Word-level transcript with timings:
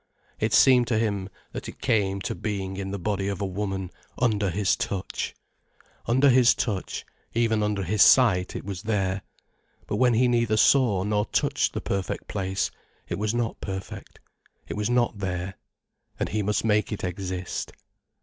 It 0.39 0.51
seemed 0.51 0.87
to 0.87 0.97
him, 0.97 1.29
that 1.51 1.69
it 1.69 1.79
came 1.79 2.21
to 2.21 2.33
being 2.33 2.75
in 2.77 2.89
the 2.89 2.97
body 2.97 3.27
of 3.27 3.39
woman, 3.39 3.91
under 4.17 4.49
his 4.49 4.75
touch. 4.75 5.35
Under 6.07 6.31
his 6.31 6.55
touch, 6.55 7.05
even 7.35 7.61
under 7.61 7.83
his 7.83 8.01
sight, 8.01 8.55
it 8.55 8.65
was 8.65 8.81
there. 8.81 9.21
But 9.85 9.97
when 9.97 10.15
he 10.15 10.27
neither 10.27 10.57
saw 10.57 11.03
nor 11.03 11.25
touched 11.27 11.73
the 11.73 11.81
perfect 11.81 12.27
place, 12.27 12.71
it 13.09 13.19
was 13.19 13.35
not 13.35 13.61
perfect, 13.61 14.19
it 14.67 14.73
was 14.73 14.89
not 14.89 15.19
there. 15.19 15.59
And 16.19 16.29
he 16.29 16.41
must 16.41 16.65
make 16.65 16.91
it 16.91 17.03
exist. 17.03 17.71